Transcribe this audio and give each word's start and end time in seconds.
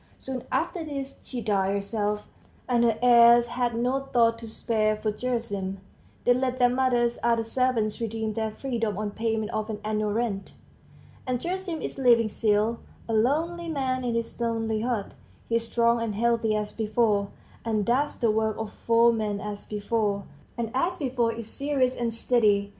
Soon 0.17 0.41
after 0.51 0.83
this 0.83 1.19
she 1.23 1.41
died 1.41 1.75
herself; 1.75 2.27
and 2.67 2.83
her 2.83 2.97
heirs 3.03 3.45
had 3.45 3.75
no 3.75 3.99
thought 3.99 4.39
to 4.39 4.47
spare 4.47 4.95
for 4.95 5.11
Gerasim; 5.11 5.77
they 6.25 6.33
let 6.33 6.57
their 6.57 6.69
mother's 6.69 7.19
other 7.21 7.43
servants 7.43 8.01
redeem 8.01 8.33
their 8.33 8.49
freedom 8.49 8.97
on 8.97 9.11
payment 9.11 9.51
of 9.51 9.69
an 9.69 9.79
annual 9.85 10.11
rent. 10.11 10.55
And 11.27 11.39
Gerasim 11.39 11.83
is 11.83 11.99
living 11.99 12.29
still, 12.29 12.79
a 13.07 13.13
lonely 13.13 13.69
man 13.69 14.03
in 14.03 14.15
his 14.15 14.41
lonely 14.41 14.81
hut; 14.81 15.13
he 15.47 15.57
is 15.57 15.67
strong 15.67 16.01
and 16.01 16.15
healthy 16.15 16.55
as 16.55 16.73
before, 16.73 17.27
and 17.63 17.85
does 17.85 18.17
the 18.17 18.31
work 18.31 18.57
of 18.57 18.73
four 18.73 19.13
men 19.13 19.39
as 19.39 19.67
before, 19.67 20.23
and 20.57 20.71
as 20.73 20.97
before 20.97 21.31
is 21.31 21.47
serious 21.47 21.95
and 21.95 22.11
steady. 22.11 22.69